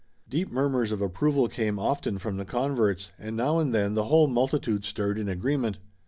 [0.27, 4.25] Deep murmurs of approval came often from the converts, and now and then the whole
[4.25, 5.77] multitude stirred in agreement.